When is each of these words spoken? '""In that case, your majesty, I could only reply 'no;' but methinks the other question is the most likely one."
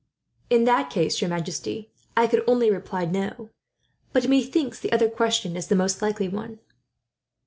'""In 0.55 0.63
that 0.63 0.89
case, 0.89 1.21
your 1.21 1.29
majesty, 1.29 1.91
I 2.17 2.25
could 2.25 2.43
only 2.47 2.71
reply 2.71 3.05
'no;' 3.05 3.51
but 4.13 4.27
methinks 4.27 4.79
the 4.79 4.91
other 4.91 5.07
question 5.07 5.55
is 5.55 5.67
the 5.67 5.75
most 5.75 6.01
likely 6.01 6.27
one." 6.27 6.57